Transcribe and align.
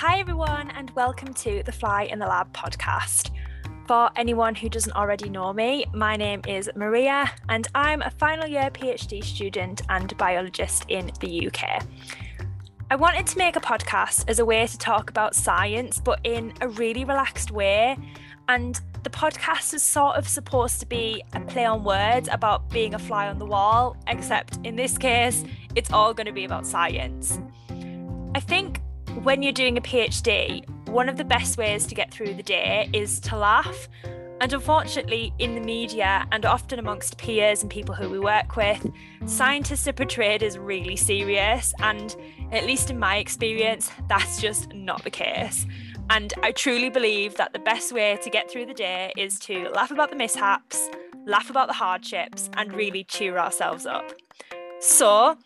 Hi, 0.00 0.20
everyone, 0.20 0.70
and 0.72 0.90
welcome 0.90 1.32
to 1.32 1.62
the 1.62 1.72
Fly 1.72 2.02
in 2.02 2.18
the 2.18 2.26
Lab 2.26 2.52
podcast. 2.52 3.30
For 3.86 4.10
anyone 4.14 4.54
who 4.54 4.68
doesn't 4.68 4.92
already 4.92 5.30
know 5.30 5.54
me, 5.54 5.86
my 5.94 6.16
name 6.16 6.42
is 6.46 6.68
Maria, 6.76 7.30
and 7.48 7.66
I'm 7.74 8.02
a 8.02 8.10
final 8.10 8.46
year 8.46 8.68
PhD 8.70 9.24
student 9.24 9.80
and 9.88 10.14
biologist 10.18 10.84
in 10.88 11.10
the 11.20 11.46
UK. 11.46 11.82
I 12.90 12.96
wanted 12.96 13.26
to 13.28 13.38
make 13.38 13.56
a 13.56 13.60
podcast 13.60 14.28
as 14.28 14.38
a 14.38 14.44
way 14.44 14.66
to 14.66 14.76
talk 14.76 15.08
about 15.08 15.34
science, 15.34 15.98
but 15.98 16.20
in 16.24 16.52
a 16.60 16.68
really 16.68 17.06
relaxed 17.06 17.50
way. 17.50 17.96
And 18.48 18.78
the 19.02 19.08
podcast 19.08 19.72
is 19.72 19.82
sort 19.82 20.16
of 20.16 20.28
supposed 20.28 20.78
to 20.80 20.86
be 20.86 21.24
a 21.32 21.40
play 21.40 21.64
on 21.64 21.84
words 21.84 22.28
about 22.30 22.68
being 22.68 22.92
a 22.92 22.98
fly 22.98 23.28
on 23.28 23.38
the 23.38 23.46
wall, 23.46 23.96
except 24.08 24.58
in 24.62 24.76
this 24.76 24.98
case, 24.98 25.42
it's 25.74 25.90
all 25.90 26.12
going 26.12 26.26
to 26.26 26.34
be 26.34 26.44
about 26.44 26.66
science. 26.66 27.40
I 28.34 28.40
think 28.40 28.82
when 29.22 29.42
you're 29.42 29.52
doing 29.52 29.78
a 29.78 29.80
PhD, 29.80 30.68
one 30.88 31.08
of 31.08 31.16
the 31.16 31.24
best 31.24 31.58
ways 31.58 31.86
to 31.86 31.94
get 31.94 32.12
through 32.12 32.34
the 32.34 32.42
day 32.42 32.88
is 32.92 33.18
to 33.20 33.36
laugh. 33.36 33.88
And 34.40 34.52
unfortunately, 34.52 35.32
in 35.38 35.54
the 35.54 35.60
media 35.60 36.26
and 36.30 36.44
often 36.44 36.78
amongst 36.78 37.16
peers 37.16 37.62
and 37.62 37.70
people 37.70 37.94
who 37.94 38.10
we 38.10 38.18
work 38.18 38.56
with, 38.56 38.86
scientists 39.24 39.88
are 39.88 39.94
portrayed 39.94 40.42
as 40.42 40.58
really 40.58 40.96
serious. 40.96 41.72
And 41.80 42.14
at 42.52 42.64
least 42.64 42.90
in 42.90 42.98
my 42.98 43.16
experience, 43.16 43.90
that's 44.08 44.40
just 44.40 44.72
not 44.74 45.02
the 45.04 45.10
case. 45.10 45.66
And 46.10 46.34
I 46.42 46.52
truly 46.52 46.90
believe 46.90 47.36
that 47.36 47.52
the 47.52 47.58
best 47.58 47.92
way 47.92 48.18
to 48.22 48.30
get 48.30 48.50
through 48.50 48.66
the 48.66 48.74
day 48.74 49.12
is 49.16 49.38
to 49.40 49.70
laugh 49.70 49.90
about 49.90 50.10
the 50.10 50.16
mishaps, 50.16 50.88
laugh 51.26 51.48
about 51.50 51.68
the 51.68 51.74
hardships, 51.74 52.50
and 52.54 52.72
really 52.72 53.04
cheer 53.04 53.38
ourselves 53.38 53.86
up. 53.86 54.12
So, 54.80 55.36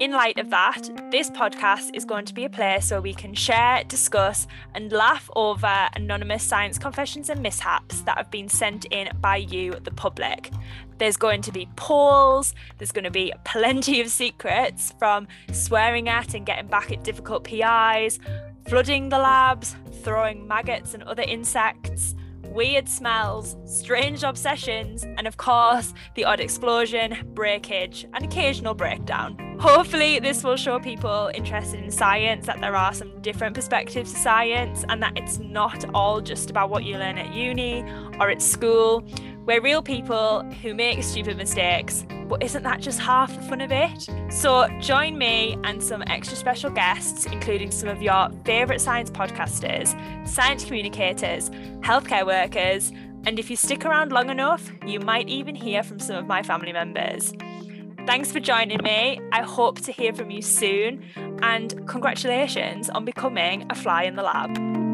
in 0.00 0.10
light 0.10 0.38
of 0.38 0.50
that, 0.50 0.88
this 1.10 1.30
podcast 1.30 1.90
is 1.94 2.04
going 2.04 2.24
to 2.24 2.34
be 2.34 2.44
a 2.44 2.50
place 2.50 2.90
where 2.90 3.00
we 3.00 3.14
can 3.14 3.32
share, 3.32 3.84
discuss, 3.84 4.46
and 4.74 4.90
laugh 4.90 5.30
over 5.36 5.88
anonymous 5.94 6.42
science 6.42 6.78
confessions 6.78 7.30
and 7.30 7.40
mishaps 7.40 8.00
that 8.02 8.18
have 8.18 8.30
been 8.30 8.48
sent 8.48 8.86
in 8.86 9.08
by 9.20 9.36
you, 9.36 9.72
the 9.84 9.92
public. 9.92 10.50
There's 10.98 11.16
going 11.16 11.42
to 11.42 11.52
be 11.52 11.68
polls, 11.76 12.54
there's 12.78 12.92
going 12.92 13.04
to 13.04 13.10
be 13.10 13.32
plenty 13.44 14.00
of 14.00 14.08
secrets 14.08 14.92
from 14.98 15.28
swearing 15.52 16.08
at 16.08 16.34
and 16.34 16.44
getting 16.44 16.66
back 16.66 16.90
at 16.90 17.04
difficult 17.04 17.44
PIs, 17.44 18.18
flooding 18.66 19.10
the 19.10 19.18
labs, 19.18 19.76
throwing 20.02 20.46
maggots 20.48 20.94
and 20.94 21.02
other 21.04 21.22
insects 21.22 22.14
weird 22.54 22.88
smells, 22.88 23.56
strange 23.66 24.22
obsessions, 24.22 25.02
and 25.02 25.26
of 25.26 25.36
course, 25.36 25.92
the 26.14 26.24
odd 26.24 26.38
explosion, 26.38 27.16
breakage, 27.34 28.06
and 28.14 28.24
occasional 28.24 28.74
breakdown. 28.74 29.53
Hopefully, 29.58 30.18
this 30.18 30.42
will 30.44 30.56
show 30.56 30.78
people 30.78 31.30
interested 31.34 31.82
in 31.82 31.90
science 31.90 32.46
that 32.46 32.60
there 32.60 32.76
are 32.76 32.92
some 32.92 33.20
different 33.22 33.54
perspectives 33.54 34.12
to 34.12 34.18
science 34.18 34.84
and 34.88 35.02
that 35.02 35.16
it's 35.16 35.38
not 35.38 35.84
all 35.94 36.20
just 36.20 36.50
about 36.50 36.70
what 36.70 36.84
you 36.84 36.98
learn 36.98 37.16
at 37.18 37.32
uni 37.32 37.82
or 38.20 38.30
at 38.30 38.42
school. 38.42 39.04
We're 39.46 39.60
real 39.60 39.82
people 39.82 40.42
who 40.62 40.74
make 40.74 41.02
stupid 41.02 41.36
mistakes, 41.36 42.04
but 42.28 42.42
isn't 42.42 42.62
that 42.62 42.80
just 42.80 42.98
half 42.98 43.34
the 43.34 43.42
fun 43.42 43.60
of 43.60 43.70
it? 43.70 44.08
So 44.30 44.66
join 44.80 45.16
me 45.18 45.58
and 45.64 45.82
some 45.82 46.02
extra 46.06 46.36
special 46.36 46.70
guests, 46.70 47.26
including 47.26 47.70
some 47.70 47.88
of 47.88 48.02
your 48.02 48.30
favourite 48.44 48.80
science 48.80 49.10
podcasters, 49.10 49.94
science 50.26 50.64
communicators, 50.64 51.50
healthcare 51.80 52.26
workers, 52.26 52.90
and 53.26 53.38
if 53.38 53.48
you 53.48 53.56
stick 53.56 53.84
around 53.86 54.12
long 54.12 54.30
enough, 54.30 54.70
you 54.86 55.00
might 55.00 55.28
even 55.28 55.54
hear 55.54 55.82
from 55.82 55.98
some 55.98 56.16
of 56.16 56.26
my 56.26 56.42
family 56.42 56.72
members. 56.72 57.32
Thanks 58.06 58.30
for 58.30 58.38
joining 58.38 58.82
me. 58.82 59.18
I 59.32 59.42
hope 59.42 59.80
to 59.80 59.92
hear 59.92 60.12
from 60.12 60.30
you 60.30 60.42
soon, 60.42 61.02
and 61.42 61.88
congratulations 61.88 62.90
on 62.90 63.06
becoming 63.06 63.66
a 63.70 63.74
fly 63.74 64.02
in 64.02 64.14
the 64.14 64.22
lab. 64.22 64.93